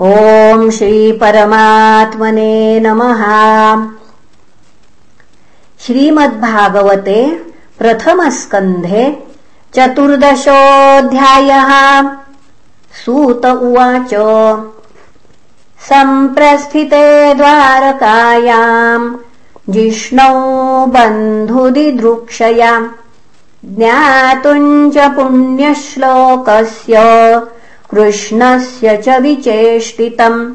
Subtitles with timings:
[0.00, 3.24] ॐ श्रीपरमात्मने नमः।
[5.80, 7.46] श्रीमद्भागवते
[7.78, 9.26] प्रथमस्कन्धे
[9.74, 12.02] चतुर्दशोऽध्यायः।
[13.04, 14.14] सूत उवाच।
[15.80, 19.16] सम्प्रस्थिते द्वारकायाम्
[19.68, 22.88] जिष्णौ बन्धुदिदृक्षयाम्
[24.92, 26.96] च पुण्यश्लोकस्य
[27.90, 30.52] कृष्णस्य च विचेष्टितम्।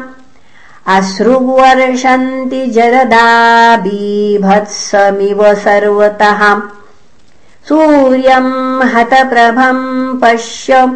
[0.86, 6.62] अश्रुवर्षन्ति जरदा बीभत्समिव सर्वतः।
[7.68, 10.92] सूर्यम् हतप्रभम् पश्य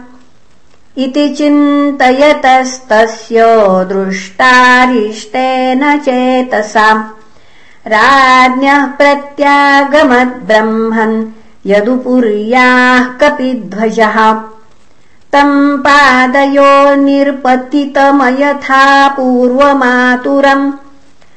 [0.98, 3.44] इति चिन्तयतस्तस्य
[3.92, 7.04] दृष्टारिष्टेन चेतसाम्।
[7.86, 11.24] राज्ञः प्रत्यागमद्ब्रह्मन्
[11.66, 14.34] यदुपुर्याः कपिध्वजः।
[15.32, 20.72] तम् पादयो निर्पतितमयथा पूर्वमातुरम्।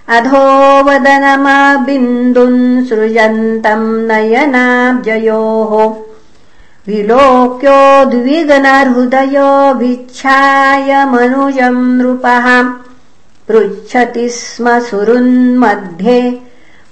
[0.10, 6.13] अधोवदनमाबिन्दुन् सृजन्तम् नयनाब्जयोः
[6.88, 12.76] विलोक्योद्विगनहृदयो भिच्छाय मनुजम् नृपः।
[13.48, 16.42] पृच्छति स्म सुरुन्मध्ये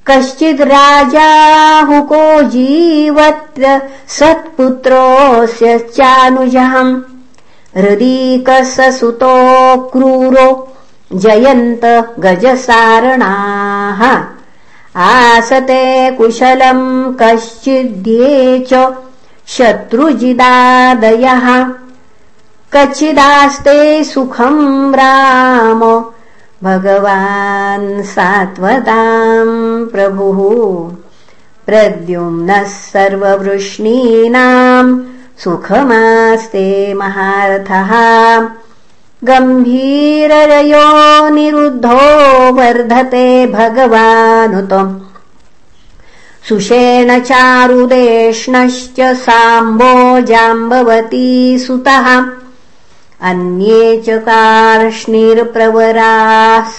[0.07, 7.01] कश्चिद् राजाहुको जीवत्र सत्पुत्रोऽस्य चानुजहम्
[7.77, 10.77] हृदीकसुतो क्रूरो
[11.13, 14.25] जयन्त गजसारणाः।
[15.01, 18.95] आसते कुशलम् कश्चिद्ये च
[19.47, 21.67] शत्रुजिदादयः।
[22.73, 26.05] कच्चिदास्ते सुखम् राम
[26.65, 30.97] भगवान् सात्वताम् प्रभुः।
[31.67, 35.01] प्रद्युम्नः सर्ववृष्णीनाम्
[35.39, 37.93] सुखमास्ते महारथः।
[39.25, 45.01] गम्भीररयो निरुद्धो वर्धते भगवानुतम्
[46.49, 52.44] सुषेण चारुदेष्णश्च साम्बो जाम्बवती सुतः
[53.31, 55.07] अन्ये च कार्ष्णिर्प्रवराः